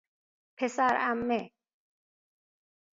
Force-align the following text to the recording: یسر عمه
یسر 0.59 0.91
عمه 1.09 1.41